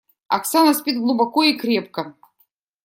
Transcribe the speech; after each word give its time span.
Оксана 0.29 0.73
спит 0.73 0.97
глубоко 0.97 1.43
и 1.43 1.55
крепко. 1.55 2.15